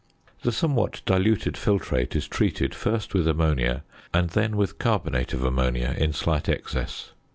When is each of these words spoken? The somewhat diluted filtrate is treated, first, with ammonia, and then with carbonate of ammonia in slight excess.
The 0.41 0.51
somewhat 0.51 1.03
diluted 1.05 1.53
filtrate 1.53 2.15
is 2.15 2.27
treated, 2.27 2.73
first, 2.73 3.13
with 3.13 3.27
ammonia, 3.27 3.83
and 4.11 4.31
then 4.31 4.57
with 4.57 4.79
carbonate 4.79 5.31
of 5.35 5.43
ammonia 5.43 5.93
in 5.95 6.11
slight 6.11 6.49
excess. 6.49 7.11